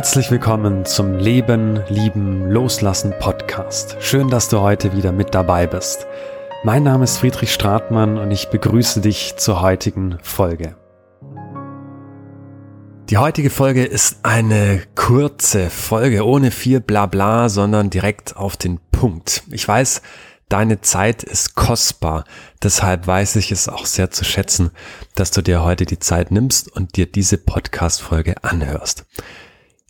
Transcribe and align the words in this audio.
Herzlich 0.00 0.30
willkommen 0.30 0.86
zum 0.86 1.18
Leben, 1.18 1.84
Lieben, 1.90 2.50
Loslassen 2.50 3.12
Podcast. 3.20 3.98
Schön, 4.00 4.30
dass 4.30 4.48
du 4.48 4.60
heute 4.60 4.96
wieder 4.96 5.12
mit 5.12 5.34
dabei 5.34 5.66
bist. 5.66 6.06
Mein 6.64 6.84
Name 6.84 7.04
ist 7.04 7.18
Friedrich 7.18 7.52
Stratmann 7.52 8.16
und 8.16 8.30
ich 8.30 8.48
begrüße 8.48 9.02
dich 9.02 9.34
zur 9.36 9.60
heutigen 9.60 10.16
Folge. 10.22 10.74
Die 13.10 13.18
heutige 13.18 13.50
Folge 13.50 13.84
ist 13.84 14.20
eine 14.22 14.82
kurze 14.94 15.68
Folge 15.68 16.24
ohne 16.24 16.50
viel 16.50 16.80
Blabla, 16.80 17.50
sondern 17.50 17.90
direkt 17.90 18.38
auf 18.38 18.56
den 18.56 18.80
Punkt. 18.90 19.42
Ich 19.50 19.68
weiß, 19.68 20.00
deine 20.48 20.80
Zeit 20.80 21.22
ist 21.22 21.56
kostbar, 21.56 22.24
deshalb 22.62 23.06
weiß 23.06 23.36
ich 23.36 23.52
es 23.52 23.68
auch 23.68 23.84
sehr 23.84 24.10
zu 24.10 24.24
schätzen, 24.24 24.70
dass 25.14 25.30
du 25.30 25.42
dir 25.42 25.62
heute 25.62 25.84
die 25.84 25.98
Zeit 25.98 26.30
nimmst 26.30 26.74
und 26.74 26.96
dir 26.96 27.04
diese 27.04 27.36
Podcast-Folge 27.36 28.42
anhörst. 28.42 29.04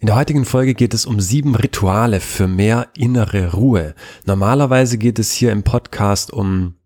In 0.00 0.06
der 0.06 0.16
heutigen 0.16 0.46
Folge 0.46 0.72
geht 0.72 0.95
es 0.95 1.04
um 1.04 1.20
sieben 1.20 1.54
Rituale 1.54 2.20
für 2.20 2.48
mehr 2.48 2.88
innere 2.96 3.52
Ruhe. 3.52 3.95
Normalerweise 4.24 4.96
geht 4.96 5.18
es 5.18 5.30
hier 5.30 5.52
im 5.52 5.62
Podcast 5.62 6.32
um 6.32 6.76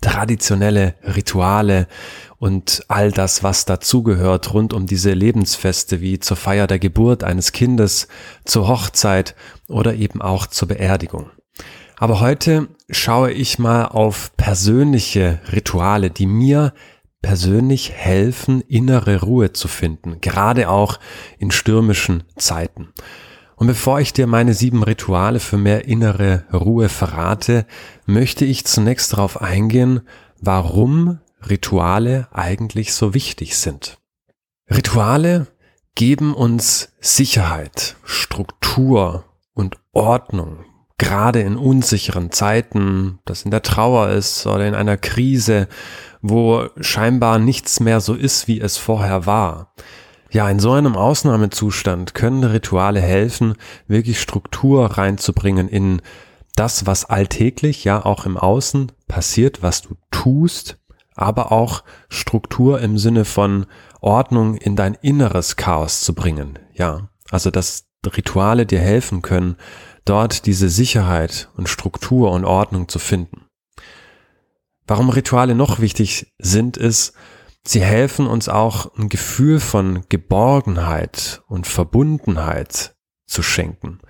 traditionelle 0.00 0.94
Rituale 1.04 1.86
und 2.38 2.84
all 2.88 3.12
das, 3.12 3.44
was 3.44 3.64
dazugehört 3.64 4.52
rund 4.54 4.72
um 4.72 4.86
diese 4.86 5.12
Lebensfeste 5.12 6.00
wie 6.00 6.18
zur 6.18 6.36
Feier 6.36 6.66
der 6.66 6.80
Geburt 6.80 7.22
eines 7.22 7.52
Kindes, 7.52 8.08
zur 8.44 8.66
Hochzeit 8.66 9.36
oder 9.68 9.94
eben 9.94 10.20
auch 10.20 10.48
zur 10.48 10.66
Beerdigung. 10.66 11.30
Aber 11.96 12.18
heute 12.18 12.66
schaue 12.90 13.30
ich 13.30 13.60
mal 13.60 13.84
auf 13.84 14.36
persönliche 14.36 15.38
Rituale, 15.52 16.10
die 16.10 16.26
mir 16.26 16.72
persönlich 17.28 17.92
helfen, 17.92 18.62
innere 18.62 19.20
Ruhe 19.20 19.52
zu 19.52 19.68
finden, 19.68 20.22
gerade 20.22 20.70
auch 20.70 20.98
in 21.38 21.50
stürmischen 21.50 22.24
Zeiten. 22.38 22.88
Und 23.54 23.66
bevor 23.66 24.00
ich 24.00 24.14
dir 24.14 24.26
meine 24.26 24.54
sieben 24.54 24.82
Rituale 24.82 25.38
für 25.38 25.58
mehr 25.58 25.84
innere 25.84 26.44
Ruhe 26.54 26.88
verrate, 26.88 27.66
möchte 28.06 28.46
ich 28.46 28.64
zunächst 28.64 29.12
darauf 29.12 29.42
eingehen, 29.42 30.00
warum 30.40 31.18
Rituale 31.46 32.28
eigentlich 32.32 32.94
so 32.94 33.12
wichtig 33.12 33.58
sind. 33.58 33.98
Rituale 34.70 35.48
geben 35.96 36.32
uns 36.32 36.94
Sicherheit, 36.98 37.96
Struktur 38.04 39.24
und 39.52 39.76
Ordnung, 39.92 40.64
gerade 40.96 41.42
in 41.42 41.58
unsicheren 41.58 42.32
Zeiten, 42.32 43.18
das 43.26 43.42
in 43.42 43.50
der 43.50 43.62
Trauer 43.62 44.08
ist 44.08 44.46
oder 44.46 44.66
in 44.66 44.74
einer 44.74 44.96
Krise, 44.96 45.68
wo 46.22 46.66
scheinbar 46.80 47.38
nichts 47.38 47.80
mehr 47.80 48.00
so 48.00 48.14
ist, 48.14 48.48
wie 48.48 48.60
es 48.60 48.76
vorher 48.76 49.26
war. 49.26 49.72
Ja, 50.30 50.48
in 50.50 50.60
so 50.60 50.72
einem 50.72 50.96
Ausnahmezustand 50.96 52.14
können 52.14 52.44
Rituale 52.44 53.00
helfen, 53.00 53.54
wirklich 53.86 54.20
Struktur 54.20 54.86
reinzubringen 54.86 55.68
in 55.68 56.02
das, 56.54 56.86
was 56.86 57.04
alltäglich, 57.04 57.84
ja 57.84 58.04
auch 58.04 58.26
im 58.26 58.36
Außen 58.36 58.92
passiert, 59.06 59.62
was 59.62 59.82
du 59.82 59.94
tust, 60.10 60.78
aber 61.14 61.50
auch 61.50 61.82
Struktur 62.08 62.80
im 62.80 62.98
Sinne 62.98 63.24
von 63.24 63.66
Ordnung 64.00 64.56
in 64.56 64.76
dein 64.76 64.94
inneres 64.94 65.56
Chaos 65.56 66.02
zu 66.02 66.14
bringen. 66.14 66.58
Ja, 66.74 67.08
also 67.30 67.50
dass 67.50 67.86
Rituale 68.06 68.66
dir 68.66 68.80
helfen 68.80 69.22
können, 69.22 69.56
dort 70.04 70.46
diese 70.46 70.68
Sicherheit 70.68 71.48
und 71.56 71.68
Struktur 71.68 72.32
und 72.32 72.44
Ordnung 72.44 72.88
zu 72.88 72.98
finden. 72.98 73.47
Warum 74.88 75.10
Rituale 75.10 75.54
noch 75.54 75.80
wichtig 75.80 76.32
sind, 76.38 76.78
ist, 76.78 77.12
sie 77.62 77.82
helfen 77.82 78.26
uns 78.26 78.48
auch 78.48 78.96
ein 78.96 79.10
Gefühl 79.10 79.60
von 79.60 80.06
Geborgenheit 80.08 81.42
und 81.46 81.66
Verbundenheit 81.66 82.96
zu 83.26 83.42
schenken. 83.42 84.00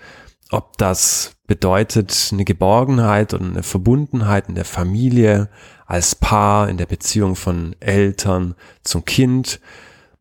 Ob 0.50 0.78
das 0.78 1.32
bedeutet 1.48 2.30
eine 2.32 2.44
Geborgenheit 2.44 3.34
und 3.34 3.50
eine 3.50 3.64
Verbundenheit 3.64 4.48
in 4.48 4.54
der 4.54 4.64
Familie, 4.64 5.50
als 5.84 6.14
Paar, 6.14 6.68
in 6.68 6.76
der 6.76 6.86
Beziehung 6.86 7.34
von 7.34 7.74
Eltern 7.80 8.54
zum 8.84 9.04
Kind, 9.04 9.60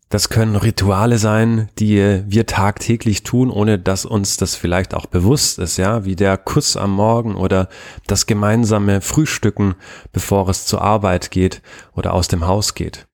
das 0.10 0.30
können 0.30 0.56
Rituale 0.56 1.18
sein, 1.18 1.70
die 1.80 2.24
wir 2.26 2.46
tagtäglich 2.46 3.24
tun, 3.24 3.50
ohne 3.50 3.78
dass 3.78 4.06
uns 4.06 4.38
das 4.38 4.56
vielleicht 4.56 4.94
auch 4.94 5.06
bewusst 5.06 5.60
ist, 5.60 5.78
ja, 5.78 6.06
wie 6.06 6.16
der 6.16 6.38
Kuss 6.38 6.78
am 6.78 6.92
Morgen 6.92 7.36
oder 7.36 7.68
das 8.08 8.26
gemeinsame 8.26 9.02
Frühstücken, 9.02 9.76
bevor 10.14 10.48
es 10.48 10.66
zur 10.66 10.82
Arbeit 10.82 11.32
geht 11.32 11.62
oder 11.94 12.14
aus 12.14 12.30
dem 12.30 12.48
Haus 12.48 12.74
geht. 12.74 13.08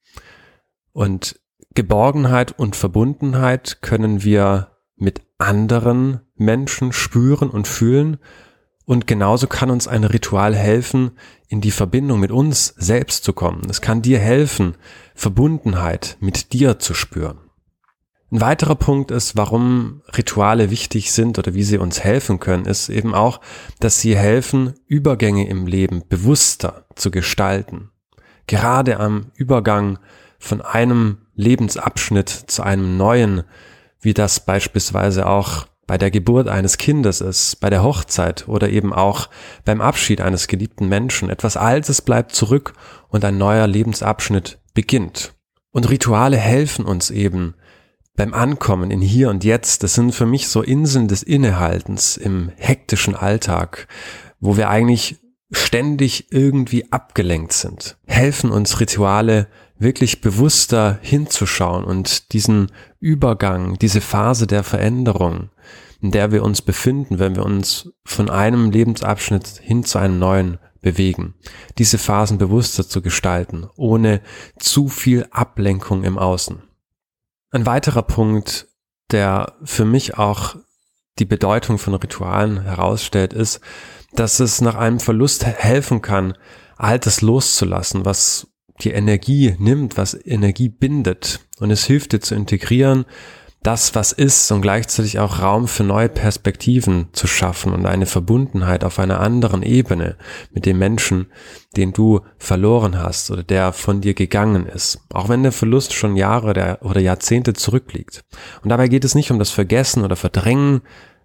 Und 0.91 1.39
Geborgenheit 1.73 2.57
und 2.57 2.75
Verbundenheit 2.75 3.81
können 3.81 4.23
wir 4.23 4.69
mit 4.95 5.21
anderen 5.39 6.21
Menschen 6.35 6.93
spüren 6.93 7.49
und 7.49 7.67
fühlen 7.67 8.19
und 8.85 9.07
genauso 9.07 9.47
kann 9.47 9.71
uns 9.71 9.87
ein 9.87 10.03
Ritual 10.03 10.55
helfen, 10.55 11.11
in 11.47 11.61
die 11.61 11.71
Verbindung 11.71 12.19
mit 12.19 12.31
uns 12.31 12.67
selbst 12.77 13.23
zu 13.23 13.33
kommen. 13.33 13.63
Es 13.69 13.81
kann 13.81 14.01
dir 14.01 14.19
helfen, 14.19 14.75
Verbundenheit 15.15 16.17
mit 16.19 16.53
dir 16.53 16.79
zu 16.79 16.93
spüren. 16.93 17.37
Ein 18.31 18.41
weiterer 18.41 18.75
Punkt 18.75 19.11
ist, 19.11 19.37
warum 19.37 20.01
Rituale 20.17 20.71
wichtig 20.71 21.11
sind 21.11 21.37
oder 21.37 21.53
wie 21.53 21.63
sie 21.63 21.77
uns 21.77 22.03
helfen 22.03 22.39
können, 22.39 22.65
ist 22.65 22.89
eben 22.89 23.13
auch, 23.13 23.39
dass 23.79 23.99
sie 23.99 24.17
helfen, 24.17 24.73
Übergänge 24.87 25.47
im 25.47 25.67
Leben 25.67 26.01
bewusster 26.09 26.87
zu 26.95 27.11
gestalten. 27.11 27.91
Gerade 28.47 28.99
am 28.99 29.27
Übergang 29.35 29.99
von 30.39 30.61
einem 30.61 31.19
Lebensabschnitt 31.35 32.29
zu 32.29 32.63
einem 32.63 32.97
neuen, 32.97 33.43
wie 34.01 34.15
das 34.15 34.39
beispielsweise 34.39 35.27
auch 35.27 35.67
bei 35.87 35.97
der 35.97 36.11
Geburt 36.11 36.47
eines 36.47 36.77
Kindes 36.77 37.21
ist, 37.21 37.59
bei 37.59 37.69
der 37.69 37.83
Hochzeit 37.83 38.47
oder 38.47 38.69
eben 38.69 38.93
auch 38.93 39.29
beim 39.65 39.81
Abschied 39.81 40.21
eines 40.21 40.47
geliebten 40.47 40.87
Menschen. 40.87 41.29
Etwas 41.29 41.57
Altes 41.57 42.01
bleibt 42.01 42.33
zurück 42.33 42.73
und 43.09 43.25
ein 43.25 43.37
neuer 43.37 43.67
Lebensabschnitt 43.67 44.59
beginnt. 44.73 45.33
Und 45.71 45.89
Rituale 45.89 46.37
helfen 46.37 46.85
uns 46.85 47.09
eben 47.09 47.55
beim 48.15 48.33
Ankommen 48.33 48.91
in 48.91 49.01
Hier 49.01 49.29
und 49.29 49.43
Jetzt. 49.43 49.83
Das 49.83 49.95
sind 49.95 50.13
für 50.13 50.25
mich 50.25 50.47
so 50.47 50.61
Inseln 50.61 51.07
des 51.07 51.23
Innehaltens 51.23 52.15
im 52.15 52.51
hektischen 52.55 53.15
Alltag, 53.15 53.87
wo 54.39 54.55
wir 54.55 54.69
eigentlich 54.69 55.19
ständig 55.53 56.31
irgendwie 56.31 56.91
abgelenkt 56.91 57.53
sind. 57.53 57.97
Helfen 58.05 58.51
uns 58.51 58.79
Rituale 58.79 59.47
wirklich 59.77 60.21
bewusster 60.21 60.99
hinzuschauen 61.01 61.83
und 61.83 62.33
diesen 62.33 62.71
Übergang, 62.99 63.77
diese 63.79 64.01
Phase 64.01 64.47
der 64.47 64.63
Veränderung, 64.63 65.49
in 66.01 66.11
der 66.11 66.31
wir 66.31 66.43
uns 66.43 66.61
befinden, 66.61 67.19
wenn 67.19 67.35
wir 67.35 67.45
uns 67.45 67.89
von 68.03 68.29
einem 68.29 68.71
Lebensabschnitt 68.71 69.47
hin 69.61 69.83
zu 69.83 69.99
einem 69.99 70.19
neuen 70.19 70.57
bewegen, 70.81 71.35
diese 71.77 71.97
Phasen 71.97 72.37
bewusster 72.37 72.87
zu 72.87 73.01
gestalten, 73.01 73.67
ohne 73.75 74.21
zu 74.59 74.89
viel 74.89 75.27
Ablenkung 75.31 76.03
im 76.03 76.17
Außen. 76.17 76.61
Ein 77.51 77.65
weiterer 77.65 78.03
Punkt, 78.03 78.67
der 79.11 79.53
für 79.63 79.85
mich 79.85 80.17
auch 80.17 80.55
die 81.19 81.25
Bedeutung 81.25 81.77
von 81.77 81.93
Ritualen 81.93 82.61
herausstellt, 82.61 83.33
ist, 83.33 83.61
dass 84.15 84.39
es 84.39 84.61
nach 84.61 84.75
einem 84.75 84.99
Verlust 84.99 85.45
helfen 85.45 86.01
kann, 86.01 86.33
Altes 86.77 87.21
loszulassen, 87.21 88.05
was 88.05 88.47
die 88.81 88.91
Energie 88.91 89.55
nimmt, 89.59 89.97
was 89.97 90.13
Energie 90.25 90.69
bindet. 90.69 91.39
Und 91.59 91.71
es 91.71 91.85
hilft 91.85 92.13
dir 92.13 92.19
zu 92.19 92.35
integrieren, 92.35 93.05
das, 93.63 93.95
was 93.95 94.11
ist 94.11 94.51
und 94.51 94.61
gleichzeitig 94.61 95.19
auch 95.19 95.41
Raum 95.41 95.69
für 95.69 95.83
neue 95.83 96.09
Perspektiven 96.09 97.07
zu 97.13 97.27
schaffen 97.27 97.73
und 97.73 97.85
eine 97.85 98.05
Verbundenheit 98.05 98.83
auf 98.83 98.99
einer 98.99 99.21
anderen 99.21 99.63
Ebene 99.63 100.17
mit 100.51 100.65
dem 100.65 100.77
Menschen, 100.77 101.27
den 101.77 101.93
du 101.93 102.19
verloren 102.37 102.99
hast 102.99 103.31
oder 103.31 103.41
der 103.41 103.71
von 103.71 104.01
dir 104.01 104.13
gegangen 104.13 104.65
ist. 104.65 104.99
Auch 105.13 105.29
wenn 105.29 105.43
der 105.43 105.53
Verlust 105.53 105.93
schon 105.93 106.17
Jahre 106.17 106.79
oder 106.81 106.99
Jahrzehnte 106.99 107.53
zurückliegt. 107.53 108.25
Und 108.63 108.69
dabei 108.69 108.89
geht 108.89 109.05
es 109.05 109.15
nicht 109.15 109.31
um 109.31 109.39
das 109.39 109.49
Vergessen 109.49 110.03
oder 110.03 110.17
Verdrängen 110.17 110.81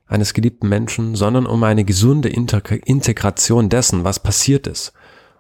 eines 0.09 0.35
geliebten 0.35 0.69
Menschen, 0.69 1.15
sondern 1.15 1.47
um 1.47 1.63
eine 1.63 1.85
gesunde 1.85 2.29
Integration 2.29 3.69
dessen, 3.69 4.05
was 4.05 4.21
passiert 4.21 4.67
ist 4.67 4.93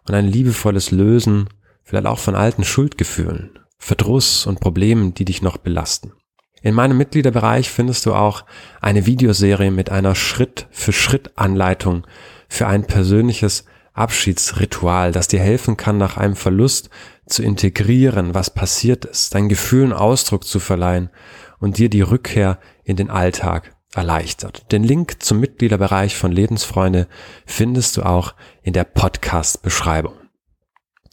und 0.07 0.15
ein 0.15 0.27
liebevolles 0.27 0.91
Lösen 0.91 1.49
vielleicht 1.89 2.07
auch 2.07 2.19
von 2.19 2.35
alten 2.35 2.65
Schuldgefühlen, 2.65 3.59
Verdruss 3.79 4.47
und 4.47 4.61
Problemen, 4.61 5.15
die 5.15 5.25
dich 5.25 5.41
noch 5.41 5.57
belasten. 5.57 6.13
In 6.61 6.75
meinem 6.75 6.99
Mitgliederbereich 6.99 7.71
findest 7.71 8.05
du 8.05 8.15
auch 8.15 8.45
eine 8.81 9.07
Videoserie 9.07 9.71
mit 9.71 9.91
einer 9.91 10.15
Schritt-für-Schritt-Anleitung 10.15 12.07
für 12.49 12.67
ein 12.67 12.85
persönliches 12.85 13.65
Abschiedsritual, 13.95 15.13
das 15.13 15.29
dir 15.29 15.41
helfen 15.41 15.77
kann, 15.77 15.99
nach 15.99 16.17
einem 16.17 16.37
Verlust 16.37 16.91
zu 17.27 17.43
integrieren, 17.43 18.35
was 18.35 18.51
passiert 18.51 19.05
ist, 19.05 19.35
deinen 19.35 19.49
Gefühlen 19.49 19.93
Ausdruck 19.93 20.45
zu 20.45 20.61
verleihen 20.61 21.11
und 21.59 21.79
dir 21.79 21.89
die 21.89 22.03
Rückkehr 22.03 22.59
in 22.85 22.97
den 22.97 23.11
Alltag 23.11 23.75
erleichtert. 23.95 24.71
Den 24.73 24.85
Link 24.85 25.23
zum 25.23 25.41
Mitgliederbereich 25.41 26.17
von 26.17 26.33
Lebensfreunde 26.33 27.09
findest 27.47 27.97
du 27.97 28.03
auch 28.03 28.35
in 28.63 28.73
der 28.73 28.85
Podcast-Beschreibung. 28.85 30.15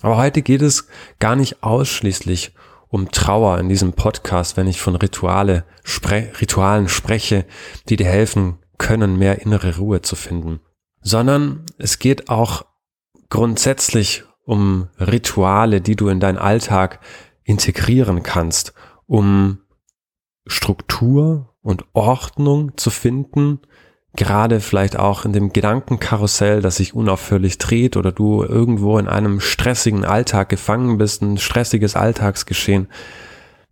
Aber 0.01 0.17
heute 0.17 0.41
geht 0.41 0.61
es 0.61 0.87
gar 1.19 1.35
nicht 1.35 1.63
ausschließlich 1.63 2.53
um 2.89 3.11
Trauer 3.11 3.59
in 3.59 3.69
diesem 3.69 3.93
Podcast, 3.93 4.57
wenn 4.57 4.67
ich 4.67 4.79
von 4.79 4.95
Rituale, 4.95 5.65
spre 5.83 6.31
Ritualen 6.39 6.87
spreche, 6.87 7.45
die 7.89 7.95
dir 7.95 8.07
helfen 8.07 8.59
können, 8.77 9.17
mehr 9.17 9.41
innere 9.41 9.77
Ruhe 9.77 10.01
zu 10.01 10.15
finden, 10.15 10.59
sondern 11.01 11.65
es 11.77 11.99
geht 11.99 12.29
auch 12.29 12.65
grundsätzlich 13.29 14.23
um 14.43 14.89
Rituale, 14.99 15.81
die 15.81 15.95
du 15.95 16.09
in 16.09 16.19
deinen 16.19 16.37
Alltag 16.37 16.99
integrieren 17.43 18.21
kannst, 18.21 18.73
um 19.07 19.59
Struktur 20.45 21.53
und 21.61 21.85
Ordnung 21.93 22.77
zu 22.77 22.89
finden, 22.89 23.59
gerade 24.15 24.59
vielleicht 24.59 24.97
auch 24.97 25.25
in 25.25 25.33
dem 25.33 25.51
Gedankenkarussell, 25.51 26.61
das 26.61 26.77
sich 26.77 26.93
unaufhörlich 26.93 27.57
dreht 27.57 27.97
oder 27.97 28.11
du 28.11 28.43
irgendwo 28.43 28.97
in 28.97 29.07
einem 29.07 29.39
stressigen 29.39 30.05
Alltag 30.05 30.49
gefangen 30.49 30.97
bist, 30.97 31.21
ein 31.21 31.37
stressiges 31.37 31.95
Alltagsgeschehen, 31.95 32.87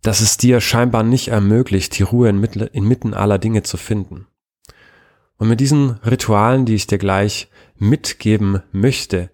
dass 0.02 0.20
es 0.20 0.36
dir 0.36 0.60
scheinbar 0.60 1.02
nicht 1.02 1.28
ermöglicht, 1.28 1.98
die 1.98 2.02
Ruhe 2.02 2.28
inmitten 2.28 3.14
aller 3.14 3.38
Dinge 3.38 3.62
zu 3.62 3.76
finden. 3.76 4.26
Und 5.38 5.48
mit 5.48 5.60
diesen 5.60 5.92
Ritualen, 6.04 6.66
die 6.66 6.74
ich 6.74 6.86
dir 6.86 6.98
gleich 6.98 7.48
mitgeben 7.76 8.62
möchte, 8.70 9.30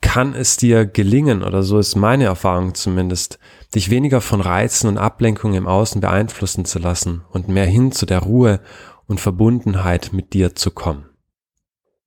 kann 0.00 0.34
es 0.34 0.56
dir 0.56 0.86
gelingen, 0.86 1.42
oder 1.42 1.62
so 1.62 1.78
ist 1.78 1.96
meine 1.96 2.24
Erfahrung 2.24 2.74
zumindest, 2.74 3.38
dich 3.74 3.90
weniger 3.90 4.20
von 4.20 4.40
Reizen 4.40 4.88
und 4.88 4.98
Ablenkungen 4.98 5.56
im 5.56 5.66
Außen 5.66 6.00
beeinflussen 6.00 6.64
zu 6.64 6.78
lassen 6.78 7.24
und 7.30 7.48
mehr 7.48 7.66
hin 7.66 7.92
zu 7.92 8.06
der 8.06 8.20
Ruhe 8.20 8.60
und 9.06 9.20
Verbundenheit 9.20 10.12
mit 10.12 10.32
dir 10.32 10.54
zu 10.54 10.70
kommen. 10.70 11.06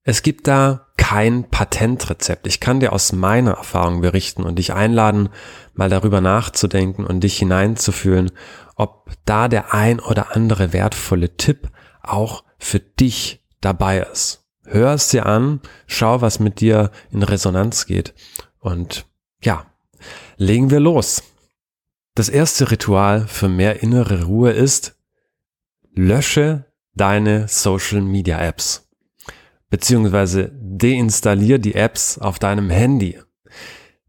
Es 0.03 0.23
gibt 0.23 0.47
da 0.47 0.87
kein 0.97 1.49
Patentrezept. 1.49 2.47
Ich 2.47 2.59
kann 2.59 2.79
dir 2.79 2.93
aus 2.93 3.13
meiner 3.13 3.51
Erfahrung 3.51 4.01
berichten 4.01 4.43
und 4.43 4.57
dich 4.57 4.73
einladen, 4.73 5.29
mal 5.73 5.89
darüber 5.89 6.21
nachzudenken 6.21 7.05
und 7.05 7.21
dich 7.21 7.37
hineinzufühlen, 7.37 8.31
ob 8.75 9.11
da 9.25 9.47
der 9.47 9.73
ein 9.73 9.99
oder 9.99 10.35
andere 10.35 10.73
wertvolle 10.73 11.37
Tipp 11.37 11.69
auch 12.01 12.43
für 12.57 12.79
dich 12.79 13.45
dabei 13.61 13.99
ist. 13.99 14.38
Hör 14.71 14.93
es 14.93 15.09
dir 15.09 15.25
an, 15.25 15.61
schau, 15.87 16.21
was 16.21 16.39
mit 16.39 16.61
dir 16.61 16.91
in 17.11 17.23
Resonanz 17.23 17.87
geht 17.87 18.13
und 18.59 19.07
ja, 19.41 19.65
legen 20.37 20.69
wir 20.69 20.79
los. 20.79 21.23
Das 22.13 22.29
erste 22.29 22.69
Ritual 22.69 23.27
für 23.27 23.49
mehr 23.49 23.81
innere 23.81 24.25
Ruhe 24.25 24.51
ist, 24.51 24.95
lösche 25.95 26.65
deine 26.93 27.47
Social 27.47 28.01
Media 28.01 28.39
Apps. 28.39 28.87
Beziehungsweise 29.71 30.51
deinstallier 30.61 31.57
die 31.57 31.73
Apps 31.75 32.19
auf 32.19 32.37
deinem 32.37 32.69
Handy. 32.69 33.19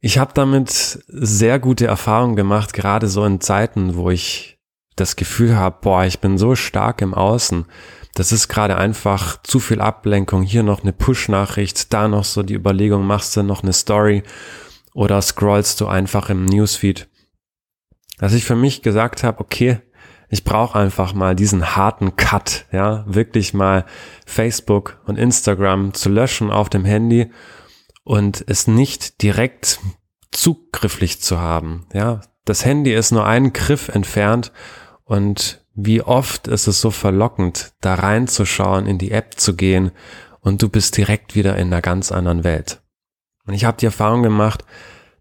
Ich 0.01 0.19
habe 0.19 0.35
damit 0.35 1.03
sehr 1.09 1.59
gute 1.59 1.87
Erfahrungen 1.87 2.37
gemacht, 2.37 2.75
gerade 2.75 3.09
so 3.09 3.25
in 3.25 3.41
Zeiten, 3.41 3.97
wo 3.97 4.11
ich 4.11 4.59
das 4.97 5.17
Gefühl 5.17 5.57
habe, 5.57 5.79
boah, 5.81 6.05
ich 6.05 6.21
bin 6.21 6.37
so 6.37 6.55
stark 6.55 7.01
im 7.01 7.15
Außen. 7.15 7.67
Das 8.15 8.33
ist 8.33 8.49
gerade 8.49 8.77
einfach 8.77 9.43
zu 9.43 9.61
viel 9.61 9.81
Ablenkung. 9.81 10.43
Hier 10.43 10.63
noch 10.63 10.83
eine 10.83 10.93
Push-Nachricht, 10.93 11.93
da 11.93 12.09
noch 12.09 12.25
so 12.25 12.43
die 12.43 12.55
Überlegung, 12.55 13.07
machst 13.07 13.37
du 13.37 13.43
noch 13.43 13.63
eine 13.63 13.73
Story 13.73 14.23
oder 14.95 15.23
scrollst 15.23 15.81
du 15.81 15.87
einfach 15.87 16.31
im 16.31 16.45
Newsfeed. 16.45 17.09
Dass 18.19 18.35
ich 18.35 18.45
für 18.45 18.57
mich 18.57 18.83
gesagt 18.83 19.23
habe, 19.23 19.41
okay, 19.41 19.81
ich 20.29 20.45
brauche 20.45 20.79
einfach 20.79 21.13
mal 21.13 21.35
diesen 21.35 21.75
harten 21.77 22.17
Cut, 22.17 22.67
ja, 22.71 23.05
wirklich 23.07 23.53
mal 23.53 23.85
Facebook 24.27 25.01
und 25.07 25.19
Instagram 25.19 25.93
zu 25.93 26.09
löschen 26.09 26.51
auf 26.51 26.69
dem 26.69 26.85
Handy 26.85 27.31
und 28.05 28.45
es 28.47 28.69
nicht 28.69 29.23
direkt 29.23 29.81
zugrifflich 30.31 31.21
zu 31.21 31.41
haben, 31.41 31.87
ja. 31.93 32.21
Das 32.45 32.65
Handy 32.65 32.95
ist 32.95 33.13
nur 33.13 33.27
einen 33.27 33.53
Griff 33.53 33.89
entfernt 33.91 34.51
und 35.05 35.60
wie 35.85 36.03
oft 36.03 36.49
ist 36.49 36.67
es 36.67 36.81
so 36.81 36.91
verlockend, 36.91 37.73
da 37.81 37.95
reinzuschauen, 37.95 38.87
in 38.87 38.99
die 38.99 39.11
App 39.11 39.39
zu 39.39 39.55
gehen 39.55 39.91
und 40.41 40.63
du 40.63 40.69
bist 40.69 40.97
direkt 40.97 41.35
wieder 41.35 41.57
in 41.57 41.69
einer 41.69 41.83
ganz 41.83 42.13
anderen 42.13 42.45
Welt. 42.45 42.81
Und 43.47 43.55
ich 43.55 43.65
habe 43.65 43.77
die 43.79 43.87
Erfahrung 43.87 44.23
gemacht, 44.23 44.65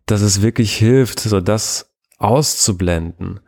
dass 0.06 0.22
es 0.22 0.42
wirklich 0.42 0.76
hilft, 0.76 1.20
so 1.20 1.42
das 1.42 1.92
auszublenden 2.18 3.40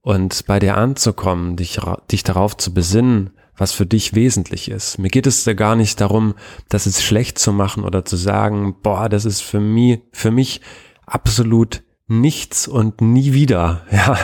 und 0.00 0.46
bei 0.46 0.58
dir 0.58 0.76
anzukommen, 0.76 1.56
dich, 1.56 1.80
dich 2.10 2.22
darauf 2.22 2.56
zu 2.56 2.72
besinnen, 2.72 3.30
was 3.56 3.72
für 3.72 3.86
dich 3.86 4.14
wesentlich 4.14 4.70
ist. 4.70 4.98
Mir 4.98 5.08
geht 5.08 5.26
es 5.26 5.44
da 5.44 5.54
gar 5.54 5.76
nicht 5.76 6.00
darum, 6.00 6.34
das 6.68 6.84
jetzt 6.84 7.02
schlecht 7.02 7.38
zu 7.38 7.52
machen 7.52 7.84
oder 7.84 8.04
zu 8.04 8.16
sagen, 8.16 8.76
boah, 8.82 9.08
das 9.08 9.24
ist 9.24 9.40
für 9.40 9.60
mich, 9.60 10.00
für 10.12 10.30
mich 10.30 10.60
absolut 11.06 11.82
nichts 12.06 12.68
und 12.68 13.00
nie 13.00 13.32
wieder, 13.32 13.86
ja, 13.90 14.18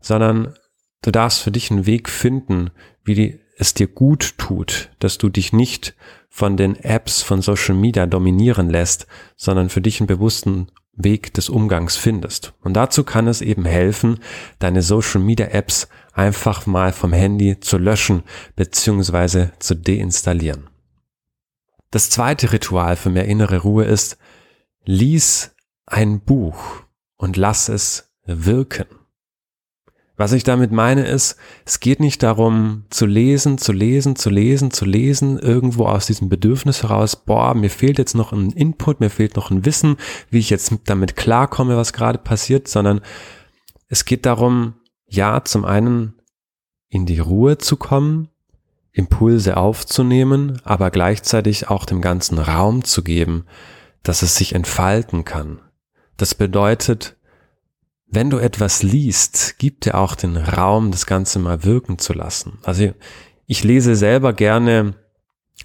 sondern 0.00 0.54
du 1.02 1.10
darfst 1.10 1.40
für 1.40 1.50
dich 1.50 1.70
einen 1.70 1.86
Weg 1.86 2.08
finden, 2.08 2.70
wie 3.04 3.14
die, 3.14 3.40
es 3.56 3.74
dir 3.74 3.88
gut 3.88 4.38
tut, 4.38 4.90
dass 4.98 5.18
du 5.18 5.28
dich 5.28 5.52
nicht 5.52 5.94
von 6.28 6.56
den 6.56 6.76
Apps 6.76 7.22
von 7.22 7.42
Social 7.42 7.74
Media 7.74 8.06
dominieren 8.06 8.70
lässt, 8.70 9.06
sondern 9.36 9.68
für 9.68 9.80
dich 9.80 10.00
einen 10.00 10.06
bewussten 10.06 10.68
Weg 10.92 11.32
des 11.34 11.48
Umgangs 11.48 11.96
findest. 11.96 12.54
Und 12.60 12.74
dazu 12.74 13.04
kann 13.04 13.28
es 13.28 13.40
eben 13.40 13.64
helfen, 13.64 14.20
deine 14.58 14.82
Social 14.82 15.20
Media 15.20 15.46
Apps 15.46 15.88
einfach 16.12 16.66
mal 16.66 16.92
vom 16.92 17.12
Handy 17.12 17.60
zu 17.60 17.78
löschen 17.78 18.22
bzw. 18.56 19.48
zu 19.58 19.74
deinstallieren. 19.74 20.68
Das 21.90 22.10
zweite 22.10 22.52
Ritual 22.52 22.96
für 22.96 23.10
mehr 23.10 23.24
innere 23.24 23.58
Ruhe 23.58 23.84
ist, 23.84 24.18
lies 24.84 25.54
ein 25.86 26.20
Buch 26.20 26.82
und 27.16 27.36
lass 27.36 27.68
es 27.68 28.12
wirken. 28.26 28.86
Was 30.18 30.32
ich 30.32 30.42
damit 30.42 30.72
meine 30.72 31.06
ist, 31.06 31.36
es 31.64 31.78
geht 31.78 32.00
nicht 32.00 32.24
darum 32.24 32.82
zu 32.90 33.06
lesen, 33.06 33.56
zu 33.56 33.70
lesen, 33.70 34.16
zu 34.16 34.30
lesen, 34.30 34.72
zu 34.72 34.84
lesen, 34.84 35.38
irgendwo 35.38 35.86
aus 35.86 36.06
diesem 36.06 36.28
Bedürfnis 36.28 36.82
heraus, 36.82 37.14
boah, 37.14 37.54
mir 37.54 37.70
fehlt 37.70 37.98
jetzt 37.98 38.16
noch 38.16 38.32
ein 38.32 38.50
Input, 38.50 38.98
mir 38.98 39.10
fehlt 39.10 39.36
noch 39.36 39.52
ein 39.52 39.64
Wissen, 39.64 39.96
wie 40.28 40.40
ich 40.40 40.50
jetzt 40.50 40.74
damit 40.86 41.14
klarkomme, 41.14 41.76
was 41.76 41.92
gerade 41.92 42.18
passiert, 42.18 42.66
sondern 42.66 43.00
es 43.86 44.04
geht 44.04 44.26
darum, 44.26 44.74
ja, 45.06 45.44
zum 45.44 45.64
einen 45.64 46.14
in 46.88 47.06
die 47.06 47.20
Ruhe 47.20 47.58
zu 47.58 47.76
kommen, 47.76 48.28
Impulse 48.90 49.56
aufzunehmen, 49.56 50.60
aber 50.64 50.90
gleichzeitig 50.90 51.68
auch 51.68 51.84
dem 51.84 52.00
ganzen 52.00 52.40
Raum 52.40 52.82
zu 52.82 53.04
geben, 53.04 53.44
dass 54.02 54.22
es 54.22 54.34
sich 54.34 54.56
entfalten 54.56 55.24
kann. 55.24 55.60
Das 56.16 56.34
bedeutet, 56.34 57.17
wenn 58.10 58.30
du 58.30 58.38
etwas 58.38 58.82
liest, 58.82 59.58
gibt 59.58 59.84
dir 59.84 59.96
auch 59.96 60.14
den 60.14 60.36
Raum, 60.36 60.90
das 60.90 61.06
Ganze 61.06 61.38
mal 61.38 61.64
wirken 61.64 61.98
zu 61.98 62.12
lassen. 62.12 62.58
Also 62.62 62.92
ich 63.46 63.64
lese 63.64 63.96
selber 63.96 64.32
gerne 64.32 64.94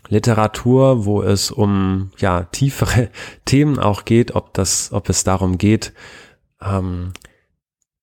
Literatur, 0.10 1.06
wo 1.06 1.22
es 1.22 1.52
um 1.52 2.12
ja 2.18 2.44
tiefere 2.44 3.10
Themen 3.46 3.80
auch 3.80 4.06
geht, 4.06 4.36
ob 4.36 4.54
das, 4.54 4.92
ob 4.92 5.10
es 5.10 5.24
darum 5.24 5.58
geht, 5.58 5.94
ähm, 6.62 7.14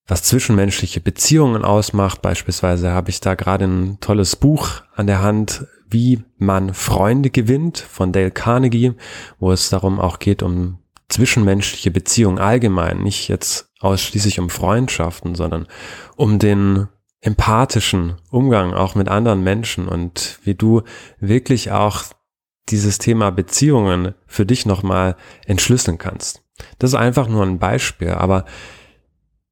was 0.06 0.22
zwischenmenschliche 0.22 1.00
Beziehungen 1.00 1.64
ausmacht. 1.64 2.22
Beispielsweise 2.22 2.90
habe 2.90 3.10
ich 3.10 3.20
da 3.20 3.34
gerade 3.34 3.66
ein 3.66 3.98
tolles 4.00 4.36
Buch 4.36 4.82
an 4.94 5.06
der 5.06 5.22
Hand, 5.22 5.66
wie 5.88 6.22
man 6.38 6.72
Freunde 6.72 7.30
gewinnt 7.30 7.78
von 7.78 8.12
Dale 8.12 8.30
Carnegie, 8.30 8.92
wo 9.38 9.52
es 9.52 9.68
darum 9.70 10.00
auch 10.00 10.18
geht 10.18 10.42
um 10.42 10.78
zwischenmenschliche 11.08 11.90
Beziehungen 11.90 12.38
allgemein, 12.38 13.02
nicht 13.02 13.28
jetzt 13.28 13.69
ausschließlich 13.80 14.38
um 14.38 14.50
Freundschaften, 14.50 15.34
sondern 15.34 15.66
um 16.16 16.38
den 16.38 16.88
empathischen 17.20 18.16
Umgang 18.30 18.72
auch 18.72 18.94
mit 18.94 19.08
anderen 19.08 19.42
Menschen 19.42 19.88
und 19.88 20.38
wie 20.44 20.54
du 20.54 20.82
wirklich 21.18 21.70
auch 21.70 22.04
dieses 22.68 22.98
Thema 22.98 23.30
Beziehungen 23.30 24.14
für 24.26 24.46
dich 24.46 24.64
nochmal 24.64 25.16
entschlüsseln 25.44 25.98
kannst. 25.98 26.42
Das 26.78 26.90
ist 26.90 26.96
einfach 26.96 27.28
nur 27.28 27.42
ein 27.42 27.58
Beispiel, 27.58 28.10
aber 28.10 28.44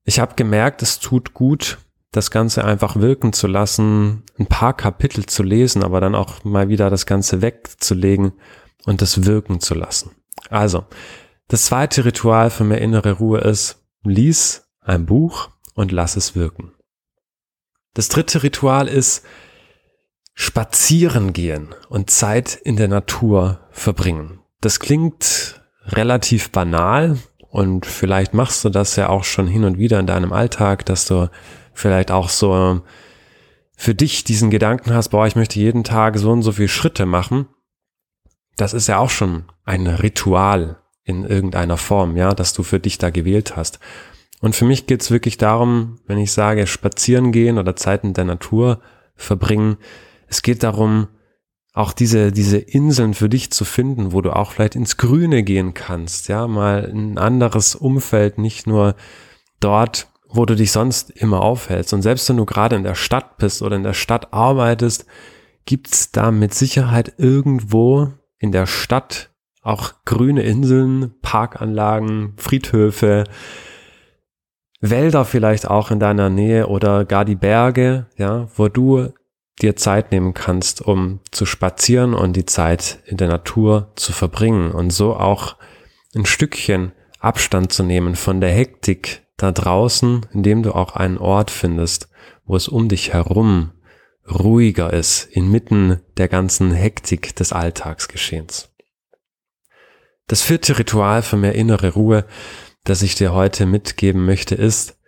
ich 0.05 0.21
habe 0.21 0.35
gemerkt, 0.37 0.83
es 0.83 1.01
tut 1.01 1.35
gut, 1.35 1.79
das 2.13 2.31
Ganze 2.31 2.65
einfach 2.65 2.97
wirken 2.97 3.33
zu 3.33 3.47
lassen, 3.47 4.23
ein 4.39 4.47
paar 4.47 4.75
Kapitel 4.75 5.27
zu 5.27 5.43
lesen, 5.43 5.83
aber 5.83 6.01
dann 6.01 6.15
auch 6.15 6.45
mal 6.45 6.69
wieder 6.69 6.89
das 6.89 7.05
Ganze 7.05 7.43
wegzulegen 7.43 8.33
und 8.87 9.03
das 9.03 9.25
wirken 9.25 9.61
zu 9.61 9.75
lassen. 9.75 10.13
Also, 10.49 10.85
das 11.49 11.67
zweite 11.67 12.05
Ritual 12.05 12.51
für 12.51 12.65
mehr 12.65 12.81
innere 12.81 13.13
Ruhe 13.13 13.41
ist, 13.41 13.85
lies 14.03 14.69
ein 14.81 15.07
Buch 15.07 15.51
und 15.75 15.93
lass 15.93 16.17
es 16.17 16.35
wirken. 16.35 16.73
Das 17.95 18.09
dritte 18.09 18.43
Ritual 18.43 18.89
ist, 18.89 19.25
spazieren 20.35 21.33
gehen 21.33 21.75
und 21.89 22.11
Zeit 22.11 22.55
in 22.55 22.77
der 22.77 22.89
Natur 22.89 23.67
verbringen. 23.71 24.41
Das 24.61 24.79
klingt 24.79 25.61
relativ 25.85 26.51
banal 26.51 27.19
und 27.51 27.87
vielleicht 27.87 28.35
machst 28.35 28.65
du 28.65 28.69
das 28.69 28.95
ja 28.97 29.09
auch 29.09 29.25
schon 29.25 29.49
hin 29.49 29.65
und 29.65 29.79
wieder 29.79 29.99
in 29.99 30.07
deinem 30.07 30.33
Alltag, 30.33 30.87
dass 30.87 31.07
du 31.07 31.31
vielleicht 31.73 32.11
auch 32.11 32.29
so 32.29 32.83
für 33.77 33.95
dich 33.95 34.25
diesen 34.25 34.51
Gedanken 34.51 34.93
hast, 34.93 35.09
boah, 35.11 35.27
ich 35.27 35.37
möchte 35.37 35.59
jeden 35.59 35.85
Tag 35.85 36.19
so 36.19 36.31
und 36.31 36.43
so 36.43 36.53
viele 36.53 36.69
Schritte 36.69 37.07
machen. 37.07 37.49
Das 38.57 38.75
ist 38.75 38.89
ja 38.89 38.99
auch 38.99 39.11
schon 39.11 39.45
ein 39.65 39.87
Ritual, 39.87 40.83
in 41.09 41.25
irgendeiner 41.25 41.79
Form, 41.79 42.17
ja, 42.17 42.35
dass 42.35 42.53
du 42.53 42.63
für 42.63 42.79
dich 42.79 42.99
da 42.99 43.09
gewählt 43.09 43.57
hast. 43.57 43.81
Und 44.41 44.55
für 44.55 44.67
mich 44.67 44.87
geht 44.87 45.01
es 45.01 45.11
wirklich 45.11 45.39
darum, 45.39 45.99
wenn 46.07 46.19
ich 46.19 46.33
sage, 46.33 46.67
spazieren 46.67 47.33
gehen 47.33 47.59
oder 47.59 47.75
Zeit 47.75 48.05
in 48.05 48.13
der 48.13 48.25
Natur 48.25 48.81
verbringen, 49.17 49.79
es 50.29 50.43
geht 50.43 50.63
darum, 50.63 51.09
auch 51.73 51.93
diese, 51.93 52.31
diese 52.31 52.59
Inseln 52.59 53.15
für 53.15 53.31
dich 53.31 53.51
zu 53.51 53.65
finden, 53.65 54.13
wo 54.13 54.21
du 54.21 54.37
auch 54.37 54.53
vielleicht 54.53 54.77
ins 54.77 54.99
Grüne 54.99 55.43
gehen 55.43 55.73
kannst, 55.73 56.29
ja, 56.29 56.47
mal 56.47 56.91
ein 56.93 57.17
anderes 57.17 57.75
Umfeld, 57.75 58.37
nicht 58.37 58.67
nur 58.67 58.95
dort, 59.61 60.09
wo 60.29 60.45
du 60.45 60.55
dich 60.55 60.73
sonst 60.73 61.11
immer 61.11 61.41
aufhältst. 61.41 61.95
Und 61.95 62.03
selbst 62.03 62.29
wenn 62.29 62.37
du 62.37 62.45
gerade 62.45 62.77
in 62.77 62.83
der 62.83 62.95
Stadt 62.95 63.39
bist 63.39 63.63
oder 63.63 63.77
in 63.77 63.83
der 63.83 63.95
Stadt 63.95 64.35
arbeitest, 64.35 65.07
gibt's 65.65 66.13
da 66.13 66.31
mit 66.31 66.53
Sicherheit 66.53 67.15
irgendwo 67.17 68.13
in 68.39 68.53
der 68.53 68.67
Stadt 68.67 69.31
auch 69.63 69.93
grüne 70.05 70.43
Inseln, 70.43 71.15
Parkanlagen, 71.23 72.35
Friedhöfe, 72.37 73.25
Wälder 74.81 75.25
vielleicht 75.25 75.69
auch 75.69 75.91
in 75.91 75.99
deiner 75.99 76.31
Nähe 76.31 76.69
oder 76.69 77.05
gar 77.05 77.25
die 77.25 77.35
Berge, 77.35 78.07
ja, 78.17 78.49
wo 78.57 78.69
du 78.69 79.13
dir 79.61 79.77
Zeit 79.77 80.13
nehmen 80.13 80.35
kannst, 80.35 80.81
um 80.83 81.21
zu 81.33 81.47
spazieren 81.47 82.15
und 82.15 82.35
die 82.35 82.47
Zeit 82.47 83.01
in 83.07 83.17
der 83.17 83.29
Natur 83.29 83.93
zu 83.97 84.13
verbringen 84.13 84.71
und 84.71 84.91
so 84.91 85.17
auch 85.17 85.57
ein 86.15 86.27
Stückchen 86.27 86.93
Abstand 87.19 87.73
zu 87.73 87.83
nehmen 87.83 88.15
von 88.15 88.41
der 88.41 88.51
Hektik 88.51 89.27
da 89.37 89.51
draußen, 89.51 90.27
indem 90.33 90.63
du 90.63 90.73
auch 90.73 90.95
einen 90.95 91.19
Ort 91.19 91.51
findest, 91.51 92.09
wo 92.45 92.57
es 92.57 92.69
um 92.69 92.89
dich 92.89 93.13
herum 93.13 93.73
ruhiger 94.29 94.93
ist, 94.93 95.25
inmitten 95.25 96.01
der 96.17 96.29
ganzen 96.29 96.73
Hektik 96.73 97.35
des 97.35 97.53
Alltagsgeschehens. 97.53 98.71
Das 100.29 100.43
vierte 100.43 100.79
Ritual 100.79 101.23
für 101.23 101.39
mehr 101.39 101.55
innere 101.55 101.95
Ruhe, 101.95 102.27
das 102.85 103.03
ich 103.03 103.15
dir 103.15 103.33
heute 103.33 103.65
mitgeben 103.65 104.25
möchte, 104.25 104.55
ist, 104.55 105.01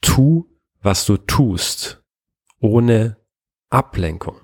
tu, 0.00 0.46
was 0.82 1.06
du 1.06 1.16
tust, 1.16 2.04
ohne 2.60 3.16
Ablenkung. 3.70 4.40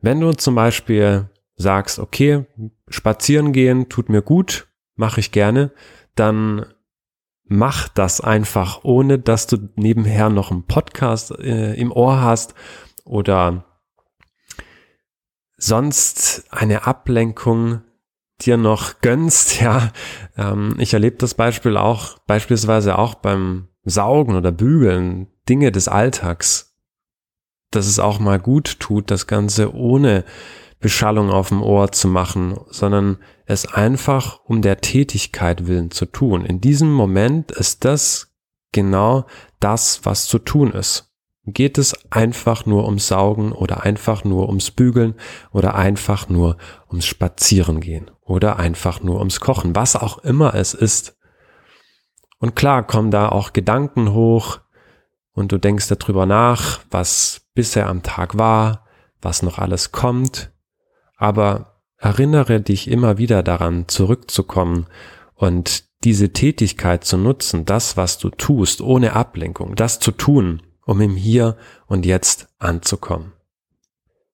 Wenn 0.00 0.20
du 0.20 0.32
zum 0.32 0.54
Beispiel 0.54 1.30
sagst, 1.56 1.98
okay, 1.98 2.46
spazieren 2.88 3.52
gehen 3.52 3.90
tut 3.90 4.08
mir 4.08 4.22
gut, 4.22 4.66
mache 4.94 5.20
ich 5.20 5.30
gerne, 5.30 5.70
dann 6.14 6.64
mach 7.44 7.88
das 7.88 8.22
einfach, 8.22 8.82
ohne 8.82 9.18
dass 9.18 9.46
du 9.46 9.68
nebenher 9.76 10.30
noch 10.30 10.50
einen 10.50 10.66
Podcast 10.66 11.32
äh, 11.38 11.74
im 11.74 11.92
Ohr 11.92 12.22
hast 12.22 12.54
oder 13.04 13.66
sonst 15.58 16.46
eine 16.50 16.86
Ablenkung 16.86 17.82
dir 18.40 18.56
noch 18.56 19.00
gönnst, 19.00 19.60
ja. 19.60 19.92
Ähm, 20.36 20.74
ich 20.78 20.94
erlebe 20.94 21.16
das 21.16 21.34
Beispiel 21.34 21.76
auch, 21.76 22.18
beispielsweise 22.26 22.98
auch 22.98 23.14
beim 23.14 23.68
Saugen 23.84 24.36
oder 24.36 24.52
Bügeln, 24.52 25.28
Dinge 25.48 25.72
des 25.72 25.88
Alltags 25.88 26.72
dass 27.72 27.86
es 27.86 27.98
auch 27.98 28.20
mal 28.20 28.38
gut 28.38 28.78
tut, 28.78 29.10
das 29.10 29.26
Ganze 29.26 29.74
ohne 29.74 30.24
Beschallung 30.78 31.30
auf 31.30 31.48
dem 31.48 31.62
Ohr 31.62 31.92
zu 31.92 32.08
machen, 32.08 32.58
sondern 32.70 33.18
es 33.46 33.66
einfach 33.66 34.40
um 34.44 34.62
der 34.62 34.80
Tätigkeit 34.80 35.66
willen 35.66 35.90
zu 35.90 36.06
tun. 36.06 36.44
In 36.44 36.60
diesem 36.60 36.92
Moment 36.92 37.50
ist 37.52 37.84
das 37.84 38.34
genau 38.72 39.26
das, 39.60 40.04
was 40.04 40.26
zu 40.26 40.38
tun 40.38 40.72
ist. 40.72 41.11
Geht 41.44 41.76
es 41.76 41.94
einfach 42.10 42.66
nur 42.66 42.84
ums 42.84 43.08
Saugen 43.08 43.52
oder 43.52 43.82
einfach 43.82 44.22
nur 44.22 44.48
ums 44.48 44.70
Bügeln 44.70 45.14
oder 45.50 45.74
einfach 45.74 46.28
nur 46.28 46.56
ums 46.88 47.06
Spazierengehen 47.06 48.10
oder 48.20 48.58
einfach 48.58 49.02
nur 49.02 49.18
ums 49.18 49.40
Kochen, 49.40 49.74
was 49.74 49.96
auch 49.96 50.18
immer 50.18 50.54
es 50.54 50.72
ist. 50.72 51.18
Und 52.38 52.54
klar 52.54 52.86
kommen 52.86 53.10
da 53.10 53.28
auch 53.28 53.52
Gedanken 53.52 54.12
hoch 54.12 54.60
und 55.32 55.52
du 55.52 55.58
denkst 55.58 55.88
darüber 55.88 56.26
nach, 56.26 56.80
was 56.90 57.42
bisher 57.54 57.88
am 57.88 58.02
Tag 58.02 58.38
war, 58.38 58.84
was 59.20 59.42
noch 59.42 59.58
alles 59.58 59.92
kommt, 59.92 60.52
aber 61.16 61.80
erinnere 61.96 62.60
dich 62.60 62.88
immer 62.88 63.18
wieder 63.18 63.42
daran, 63.42 63.86
zurückzukommen 63.88 64.86
und 65.34 65.84
diese 66.04 66.32
Tätigkeit 66.32 67.04
zu 67.04 67.16
nutzen, 67.16 67.64
das, 67.64 67.96
was 67.96 68.18
du 68.18 68.30
tust, 68.30 68.80
ohne 68.80 69.12
Ablenkung, 69.12 69.76
das 69.76 70.00
zu 70.00 70.10
tun, 70.10 70.62
um 70.84 71.00
im 71.00 71.16
Hier 71.16 71.56
und 71.86 72.06
Jetzt 72.06 72.48
anzukommen. 72.58 73.32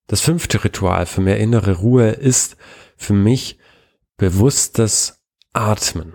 Das 0.07 0.21
fünfte 0.21 0.65
Ritual 0.65 1.07
für 1.07 1.21
mehr 1.21 1.39
innere 1.39 1.79
Ruhe 1.79 2.09
ist 2.09 2.57
für 2.97 3.13
mich 3.13 3.59
bewusstes 4.17 5.23
Atmen. 5.53 6.15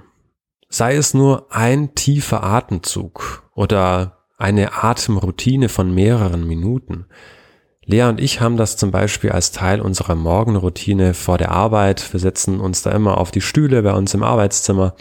Sei 0.67 0.95
es 0.95 1.13
nur 1.13 1.51
ein 1.51 1.93
tiefer 1.93 2.43
Atemzug 2.43 3.49
oder 3.53 4.25
eine 4.37 4.83
Atemroutine 4.83 5.69
von 5.69 5.93
mehreren 5.93 6.47
Minuten. 6.47 7.05
Lea 7.85 8.03
und 8.03 8.19
ich 8.19 8.41
haben 8.41 8.57
das 8.57 8.77
zum 8.77 8.91
Beispiel 8.91 9.31
als 9.31 9.51
Teil 9.51 9.81
unserer 9.81 10.15
Morgenroutine 10.15 11.13
vor 11.13 11.37
der 11.37 11.51
Arbeit. 11.51 12.13
Wir 12.13 12.19
setzen 12.19 12.59
uns 12.59 12.81
da 12.81 12.91
immer 12.91 13.17
auf 13.17 13.31
die 13.31 13.41
Stühle 13.41 13.83
bei 13.83 13.93
uns 13.93 14.13
im 14.13 14.23
Arbeitszimmer 14.23 14.95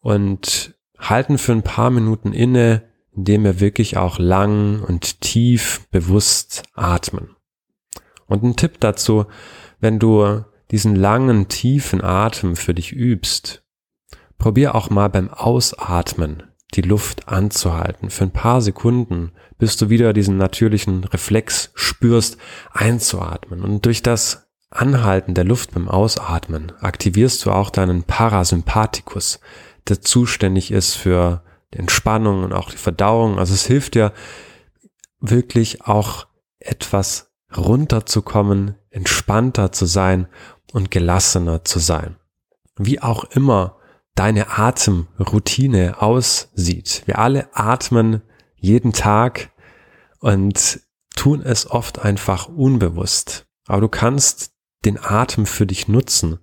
und 0.00 0.74
halten 0.98 1.38
für 1.38 1.52
ein 1.52 1.62
paar 1.62 1.90
Minuten 1.90 2.32
inne, 2.32 2.82
indem 3.18 3.42
wir 3.42 3.58
wirklich 3.58 3.96
auch 3.96 4.20
lang 4.20 4.80
und 4.80 5.20
tief 5.20 5.88
bewusst 5.90 6.62
atmen. 6.74 7.34
Und 8.26 8.44
ein 8.44 8.54
Tipp 8.54 8.78
dazu, 8.78 9.26
wenn 9.80 9.98
du 9.98 10.44
diesen 10.70 10.94
langen, 10.94 11.48
tiefen 11.48 12.00
Atem 12.00 12.54
für 12.54 12.74
dich 12.74 12.92
übst, 12.92 13.64
probier 14.38 14.76
auch 14.76 14.88
mal 14.88 15.08
beim 15.08 15.30
Ausatmen 15.30 16.44
die 16.74 16.82
Luft 16.82 17.26
anzuhalten 17.26 18.10
für 18.10 18.22
ein 18.22 18.30
paar 18.30 18.60
Sekunden, 18.60 19.32
bis 19.58 19.76
du 19.76 19.90
wieder 19.90 20.12
diesen 20.12 20.36
natürlichen 20.36 21.02
Reflex 21.02 21.72
spürst, 21.74 22.38
einzuatmen. 22.70 23.62
Und 23.62 23.84
durch 23.84 24.04
das 24.04 24.48
Anhalten 24.70 25.34
der 25.34 25.44
Luft 25.44 25.74
beim 25.74 25.88
Ausatmen 25.88 26.70
aktivierst 26.78 27.44
du 27.44 27.50
auch 27.50 27.70
deinen 27.70 28.04
Parasympathikus, 28.04 29.40
der 29.88 30.02
zuständig 30.02 30.70
ist 30.70 30.94
für 30.94 31.42
die 31.74 31.78
Entspannung 31.78 32.44
und 32.44 32.52
auch 32.52 32.70
die 32.70 32.76
Verdauung. 32.76 33.38
Also 33.38 33.54
es 33.54 33.66
hilft 33.66 33.94
dir 33.94 34.12
wirklich 35.20 35.84
auch 35.84 36.26
etwas 36.58 37.32
runterzukommen, 37.56 38.74
entspannter 38.90 39.72
zu 39.72 39.86
sein 39.86 40.28
und 40.72 40.90
gelassener 40.90 41.64
zu 41.64 41.78
sein. 41.78 42.16
Wie 42.76 43.00
auch 43.00 43.24
immer 43.24 43.76
deine 44.14 44.58
Atemroutine 44.58 46.02
aussieht. 46.02 47.02
Wir 47.06 47.18
alle 47.18 47.48
atmen 47.52 48.22
jeden 48.56 48.92
Tag 48.92 49.50
und 50.18 50.80
tun 51.14 51.42
es 51.42 51.70
oft 51.70 52.00
einfach 52.00 52.48
unbewusst. 52.48 53.46
Aber 53.66 53.80
du 53.80 53.88
kannst 53.88 54.52
den 54.84 54.98
Atem 54.98 55.46
für 55.46 55.66
dich 55.66 55.88
nutzen, 55.88 56.38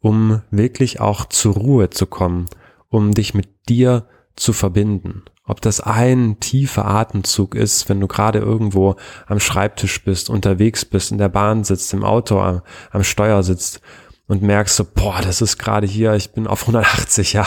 um 0.00 0.42
wirklich 0.50 1.00
auch 1.00 1.26
zur 1.26 1.54
Ruhe 1.54 1.90
zu 1.90 2.06
kommen, 2.06 2.46
um 2.88 3.14
dich 3.14 3.34
mit 3.34 3.68
dir 3.68 4.06
zu 4.38 4.52
verbinden. 4.52 5.24
Ob 5.44 5.60
das 5.60 5.80
ein 5.80 6.40
tiefer 6.40 6.84
Atemzug 6.84 7.54
ist, 7.54 7.88
wenn 7.88 8.00
du 8.00 8.06
gerade 8.06 8.38
irgendwo 8.38 8.96
am 9.26 9.40
Schreibtisch 9.40 10.04
bist, 10.04 10.30
unterwegs 10.30 10.84
bist, 10.84 11.10
in 11.10 11.18
der 11.18 11.28
Bahn 11.28 11.64
sitzt, 11.64 11.92
im 11.94 12.04
Auto 12.04 12.40
am, 12.40 12.62
am 12.90 13.02
Steuer 13.02 13.42
sitzt 13.42 13.80
und 14.26 14.42
merkst 14.42 14.76
so, 14.76 14.84
boah, 14.84 15.20
das 15.22 15.40
ist 15.40 15.58
gerade 15.58 15.86
hier, 15.86 16.14
ich 16.14 16.32
bin 16.32 16.46
auf 16.46 16.62
180, 16.68 17.32
ja. 17.32 17.46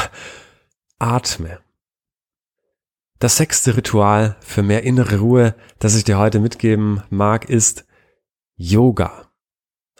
Atme. 0.99 1.59
Das 3.19 3.37
sechste 3.37 3.77
Ritual 3.77 4.35
für 4.39 4.63
mehr 4.63 4.83
innere 4.83 5.19
Ruhe, 5.19 5.55
das 5.77 5.95
ich 5.95 6.03
dir 6.03 6.17
heute 6.17 6.39
mitgeben 6.39 7.03
mag, 7.09 7.49
ist 7.49 7.85
Yoga. 8.55 9.29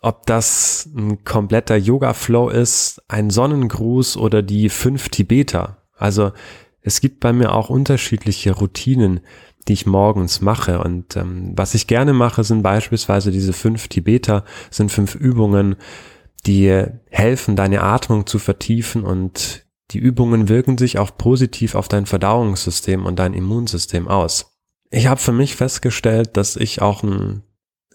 Ob 0.01 0.25
das 0.25 0.89
ein 0.95 1.24
kompletter 1.24 1.75
Yoga-Flow 1.75 2.50
ist, 2.50 3.03
ein 3.07 3.29
Sonnengruß 3.29 4.17
oder 4.17 4.41
die 4.41 4.69
fünf 4.69 5.10
Tibeter. 5.10 5.83
Also 5.95 6.31
es 6.82 7.02
gibt 7.02 7.20
bei 7.20 7.34
mir 7.34 7.54
auch 7.54 7.70
unterschiedliche 7.70 8.52
Routinen, 8.52 9.22
die 9.68 9.74
ich 9.74 9.86
morgens 9.86 10.42
mache. 10.42 10.80
Und 10.80 11.16
ähm, 11.16 11.54
was 11.56 11.76
ich 11.76 11.88
gerne 11.88 12.14
mache, 12.14 12.44
sind 12.44 12.64
beispielsweise 12.64 13.32
diese 13.32 13.54
fünf 13.54 13.88
Tibeter, 13.88 14.44
sind 14.70 14.92
fünf 14.92 15.16
Übungen, 15.16 15.76
die 16.46 16.86
helfen, 17.10 17.56
deine 17.56 17.84
Atmung 17.84 18.26
zu 18.26 18.40
vertiefen 18.40 19.04
und 19.04 19.66
die 19.92 20.00
Übungen 20.00 20.50
wirken 20.50 20.78
sich 20.78 20.98
auch 20.98 21.16
positiv 21.18 21.76
auf 21.76 21.88
dein 21.88 22.06
Verdauungssystem 22.06 23.06
und 23.06 23.20
dein 23.20 23.34
Immunsystem 23.34 24.08
aus. 24.08 24.58
Ich 24.90 25.08
habe 25.08 25.20
für 25.20 25.34
mich 25.34 25.56
festgestellt, 25.56 26.38
dass 26.38 26.56
ich 26.56 26.82
auch 26.82 27.04
ein 27.04 27.44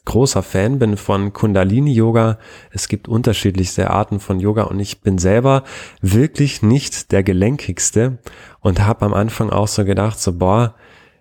großer 0.06 0.42
Fan 0.42 0.78
bin 0.78 0.96
von 0.96 1.34
Kundalini 1.34 1.92
Yoga. 1.92 2.38
Es 2.70 2.88
gibt 2.88 3.08
unterschiedlichste 3.08 3.90
Arten 3.90 4.18
von 4.18 4.40
Yoga 4.40 4.62
und 4.62 4.80
ich 4.80 5.02
bin 5.02 5.18
selber 5.18 5.64
wirklich 6.00 6.62
nicht 6.62 7.12
der 7.12 7.22
gelenkigste 7.22 8.18
und 8.60 8.80
habe 8.80 9.04
am 9.04 9.12
Anfang 9.12 9.50
auch 9.50 9.68
so 9.68 9.84
gedacht, 9.84 10.18
so 10.18 10.32
boah, 10.32 10.74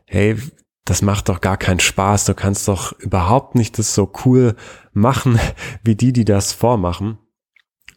hey, 0.05 0.37
das 0.85 1.01
macht 1.01 1.29
doch 1.29 1.41
gar 1.41 1.57
keinen 1.57 1.79
Spaß. 1.79 2.25
Du 2.25 2.35
kannst 2.35 2.67
doch 2.67 2.93
überhaupt 2.99 3.55
nicht 3.55 3.77
das 3.77 3.93
so 3.93 4.11
cool 4.23 4.55
machen 4.93 5.39
wie 5.83 5.95
die, 5.95 6.13
die 6.13 6.25
das 6.25 6.53
vormachen. 6.53 7.17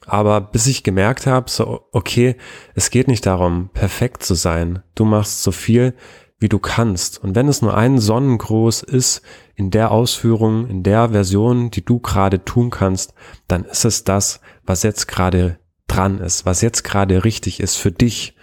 Aber 0.07 0.41
bis 0.41 0.67
ich 0.67 0.85
gemerkt 0.85 1.27
habe, 1.27 1.51
so, 1.51 1.87
okay, 1.93 2.37
es 2.75 2.91
geht 2.91 3.09
nicht 3.09 3.27
darum, 3.27 3.69
perfekt 3.75 4.23
zu 4.23 4.35
sein. 4.35 4.83
Du 4.95 5.05
machst 5.05 5.43
so 5.43 5.53
viel, 5.53 5.95
wie 6.39 6.49
du 6.49 6.59
kannst. 6.59 7.23
Und 7.23 7.35
wenn 7.35 7.49
es 7.49 7.63
nur 7.63 7.77
ein 7.77 7.99
Sonnengruß 7.99 8.83
ist, 8.83 9.23
in 9.55 9.71
der 9.71 9.91
Ausführung, 9.91 10.69
in 10.69 10.83
der 10.83 11.11
Version, 11.11 11.71
die 11.71 11.85
du 11.85 11.99
gerade 11.99 12.45
tun 12.45 12.71
kannst, 12.71 13.13
dann 13.49 13.65
ist 13.65 13.85
es 13.85 14.05
das, 14.05 14.41
was 14.65 14.83
jetzt 14.83 15.09
gerade 15.09 15.59
dran 15.89 16.19
ist, 16.21 16.47
was 16.47 16.61
jetzt 16.61 16.85
gerade 16.85 17.25
richtig 17.25 17.61
ist 17.61 17.77
für 17.77 17.91
dich 17.91 18.37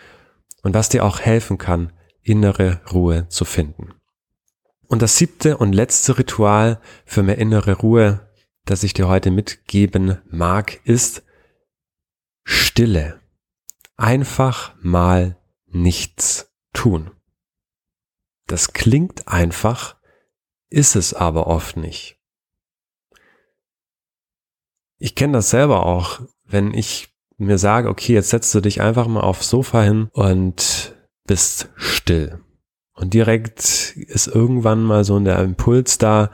und 0.63 0.73
was 0.73 0.89
dir 0.89 1.05
auch 1.05 1.19
helfen 1.19 1.57
kann, 1.57 1.93
innere 2.21 2.81
Ruhe 2.91 3.27
zu 3.29 3.45
finden. 3.45 3.93
Und 4.87 5.01
das 5.01 5.17
siebte 5.17 5.57
und 5.57 5.73
letzte 5.73 6.17
Ritual 6.17 6.81
für 7.05 7.23
mehr 7.23 7.37
innere 7.37 7.73
Ruhe, 7.73 8.27
das 8.65 8.83
ich 8.83 8.93
dir 8.93 9.07
heute 9.07 9.31
mitgeben 9.31 10.17
mag, 10.29 10.81
ist 10.83 11.23
Stille. 12.43 13.19
Einfach 13.95 14.75
mal 14.81 15.37
nichts 15.67 16.51
tun. 16.73 17.14
Das 18.47 18.73
klingt 18.73 19.27
einfach, 19.27 19.95
ist 20.69 20.95
es 20.95 21.13
aber 21.13 21.47
oft 21.47 21.77
nicht. 21.77 22.19
Ich 24.97 25.15
kenne 25.15 25.33
das 25.33 25.49
selber 25.49 25.85
auch, 25.85 26.21
wenn 26.45 26.73
ich 26.73 27.09
mir 27.37 27.57
sage, 27.57 27.89
okay, 27.89 28.13
jetzt 28.13 28.29
setzt 28.29 28.53
du 28.55 28.61
dich 28.61 28.81
einfach 28.81 29.07
mal 29.07 29.21
aufs 29.21 29.49
Sofa 29.49 29.81
hin 29.81 30.09
und 30.13 30.95
bist 31.27 31.69
still. 31.75 32.39
Und 32.93 33.13
direkt 33.13 33.93
ist 33.97 34.27
irgendwann 34.27 34.83
mal 34.83 35.03
so 35.03 35.19
der 35.19 35.39
Impuls 35.39 35.97
da, 35.97 36.31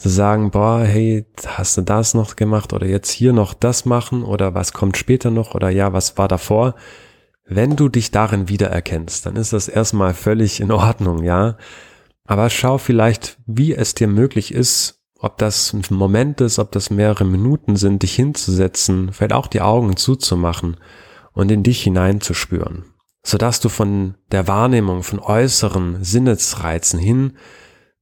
zu 0.00 0.08
sagen, 0.08 0.50
boah, 0.50 0.80
hey, 0.80 1.26
hast 1.46 1.76
du 1.76 1.82
das 1.82 2.14
noch 2.14 2.34
gemacht 2.34 2.72
oder 2.72 2.86
jetzt 2.86 3.10
hier 3.10 3.34
noch 3.34 3.52
das 3.52 3.84
machen 3.84 4.24
oder 4.24 4.54
was 4.54 4.72
kommt 4.72 4.96
später 4.96 5.30
noch 5.30 5.54
oder 5.54 5.68
ja, 5.68 5.92
was 5.92 6.16
war 6.16 6.26
davor? 6.26 6.74
Wenn 7.52 7.74
du 7.74 7.88
dich 7.88 8.12
darin 8.12 8.48
wiedererkennst, 8.48 9.26
dann 9.26 9.34
ist 9.34 9.52
das 9.52 9.66
erstmal 9.66 10.14
völlig 10.14 10.60
in 10.60 10.70
Ordnung, 10.70 11.24
ja. 11.24 11.56
Aber 12.24 12.48
schau 12.48 12.78
vielleicht, 12.78 13.38
wie 13.44 13.74
es 13.74 13.96
dir 13.96 14.06
möglich 14.06 14.54
ist, 14.54 15.02
ob 15.18 15.36
das 15.36 15.72
ein 15.72 15.82
Moment 15.90 16.40
ist, 16.40 16.60
ob 16.60 16.70
das 16.70 16.90
mehrere 16.90 17.24
Minuten 17.24 17.74
sind, 17.74 18.04
dich 18.04 18.14
hinzusetzen, 18.14 19.12
vielleicht 19.12 19.32
auch 19.32 19.48
die 19.48 19.62
Augen 19.62 19.96
zuzumachen 19.96 20.76
und 21.32 21.50
in 21.50 21.64
dich 21.64 21.82
hineinzuspüren, 21.82 22.84
sodass 23.24 23.58
du 23.58 23.68
von 23.68 24.14
der 24.30 24.46
Wahrnehmung 24.46 25.02
von 25.02 25.18
äußeren 25.18 26.04
Sinnesreizen 26.04 27.00
hin 27.00 27.36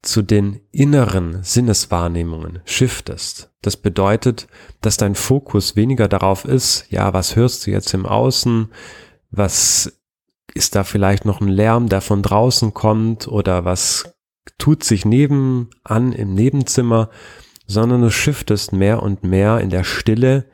zu 0.03 0.21
den 0.21 0.61
inneren 0.73 1.43
Sinneswahrnehmungen 1.43 2.61
shiftest. 2.67 3.51
Das 3.63 3.79
bedeutet, 3.79 4.47
dass 4.83 4.99
dein 4.99 5.15
Fokus 5.15 5.75
weniger 5.75 6.07
darauf 6.07 6.45
ist, 6.45 6.85
ja, 6.91 7.15
was 7.15 7.35
hörst 7.35 7.67
du 7.67 7.71
jetzt 7.71 7.95
im 7.95 8.05
Außen, 8.05 8.69
was 9.31 10.01
ist 10.55 10.75
da 10.75 10.85
vielleicht 10.85 11.25
noch 11.25 11.41
ein 11.41 11.49
Lärm, 11.49 11.89
der 11.89 12.01
von 12.01 12.23
draußen 12.23 12.75
kommt 12.75 13.29
oder 13.29 13.65
was 13.65 14.15
tut 14.57 14.83
sich 14.83 15.05
nebenan 15.05 16.13
im 16.13 16.35
Nebenzimmer, 16.35 17.11
sondern 17.67 18.03
du 18.03 18.11
shiftest 18.11 18.73
mehr 18.73 19.03
und 19.03 19.23
mehr 19.23 19.61
in 19.61 19.71
der 19.71 19.85
Stille 19.85 20.47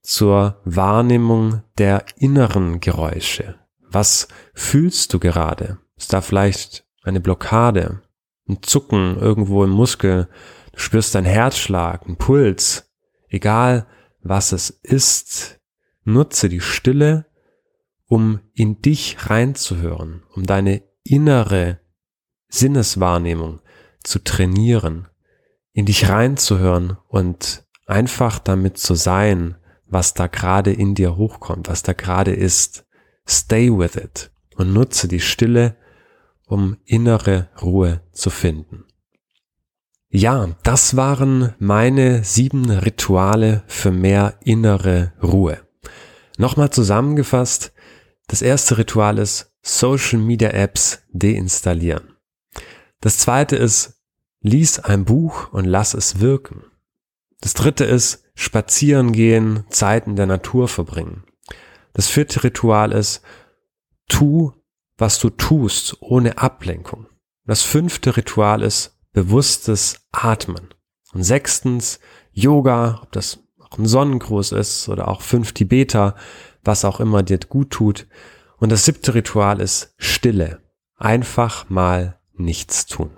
zur 0.00 0.60
Wahrnehmung 0.64 1.62
der 1.78 2.04
inneren 2.16 2.80
Geräusche. 2.80 3.56
Was 3.80 4.28
fühlst 4.54 5.12
du 5.12 5.18
gerade? 5.18 5.78
Ist 5.96 6.12
da 6.12 6.20
vielleicht 6.20 6.86
eine 7.02 7.20
Blockade, 7.20 8.00
ein 8.48 8.62
Zucken 8.62 9.18
irgendwo 9.18 9.64
im 9.64 9.70
Muskel? 9.70 10.28
Du 10.72 10.78
spürst 10.78 11.14
deinen 11.14 11.26
Herzschlag, 11.26 12.06
einen 12.06 12.16
Puls. 12.16 12.90
Egal 13.28 13.86
was 14.22 14.52
es 14.52 14.70
ist, 14.70 15.60
nutze 16.04 16.48
die 16.48 16.60
Stille 16.60 17.26
um 18.12 18.40
in 18.52 18.82
dich 18.82 19.30
reinzuhören, 19.30 20.22
um 20.34 20.44
deine 20.44 20.82
innere 21.02 21.80
Sinneswahrnehmung 22.48 23.62
zu 24.02 24.22
trainieren, 24.22 25.08
in 25.72 25.86
dich 25.86 26.10
reinzuhören 26.10 26.98
und 27.08 27.64
einfach 27.86 28.38
damit 28.38 28.76
zu 28.76 28.96
sein, 28.96 29.56
was 29.86 30.12
da 30.12 30.26
gerade 30.26 30.74
in 30.74 30.94
dir 30.94 31.16
hochkommt, 31.16 31.70
was 31.70 31.82
da 31.84 31.94
gerade 31.94 32.34
ist. 32.34 32.84
Stay 33.26 33.70
with 33.70 33.96
it 33.96 34.30
und 34.56 34.74
nutze 34.74 35.08
die 35.08 35.20
Stille, 35.20 35.78
um 36.46 36.76
innere 36.84 37.48
Ruhe 37.62 38.02
zu 38.12 38.28
finden. 38.28 38.84
Ja, 40.10 40.50
das 40.64 40.96
waren 40.96 41.54
meine 41.58 42.24
sieben 42.24 42.68
Rituale 42.68 43.62
für 43.68 43.90
mehr 43.90 44.34
innere 44.44 45.14
Ruhe. 45.22 45.66
Nochmal 46.36 46.68
zusammengefasst, 46.68 47.72
das 48.26 48.42
erste 48.42 48.78
Ritual 48.78 49.18
ist 49.18 49.52
Social 49.62 50.18
Media 50.18 50.50
Apps 50.50 51.02
deinstallieren. 51.12 52.16
Das 53.00 53.18
zweite 53.18 53.56
ist, 53.56 54.02
lies 54.40 54.78
ein 54.78 55.04
Buch 55.04 55.52
und 55.52 55.64
lass 55.64 55.94
es 55.94 56.20
wirken. 56.20 56.64
Das 57.40 57.54
dritte 57.54 57.84
ist, 57.84 58.24
spazieren 58.34 59.12
gehen, 59.12 59.64
Zeit 59.70 60.06
in 60.06 60.16
der 60.16 60.26
Natur 60.26 60.68
verbringen. 60.68 61.24
Das 61.92 62.08
vierte 62.08 62.44
Ritual 62.44 62.92
ist, 62.92 63.22
tu, 64.08 64.52
was 64.96 65.18
du 65.18 65.30
tust, 65.30 65.96
ohne 66.00 66.38
Ablenkung. 66.38 67.06
Das 67.44 67.62
fünfte 67.62 68.16
Ritual 68.16 68.62
ist, 68.62 68.96
bewusstes 69.12 70.06
Atmen. 70.12 70.72
Und 71.12 71.24
sechstens, 71.24 72.00
Yoga, 72.32 73.00
ob 73.02 73.12
das 73.12 73.40
auch 73.58 73.78
ein 73.78 73.86
Sonnengruß 73.86 74.52
ist 74.52 74.88
oder 74.88 75.08
auch 75.08 75.20
fünf 75.20 75.52
Tibeter, 75.52 76.14
was 76.64 76.84
auch 76.84 77.00
immer 77.00 77.22
dir 77.22 77.38
gut 77.38 77.70
tut. 77.70 78.06
Und 78.58 78.72
das 78.72 78.84
siebte 78.84 79.14
Ritual 79.14 79.60
ist 79.60 79.94
Stille. 79.98 80.60
Einfach 80.96 81.68
mal 81.68 82.18
nichts 82.34 82.86
tun. 82.86 83.10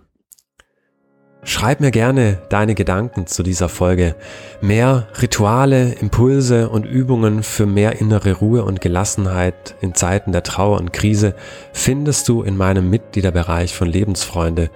Schreib 1.47 1.81
mir 1.81 1.91
gerne 1.91 2.39
deine 2.49 2.75
Gedanken 2.75 3.27
zu 3.27 3.43
dieser 3.43 3.69
Folge. 3.69 4.17
Mehr 4.63 5.09
Rituale, 5.21 5.93
Impulse 5.93 6.71
und 6.71 6.87
Übungen 6.87 7.43
für 7.43 7.67
mehr 7.67 8.01
innere 8.01 8.33
Ruhe 8.33 8.65
und 8.65 8.81
Gelassenheit 8.81 9.75
in 9.83 9.95
Zeiten 9.95 10.33
der 10.33 10.43
Trauer 10.43 10.79
und 10.79 10.95
Krise 10.95 11.35
findest 11.75 12.31
du 12.31 12.41
in 12.43 12.57
meinem 12.57 12.89
Mitgliederbereich 12.89 13.75
von 13.75 13.89
Lebensfreunde 13.89 14.71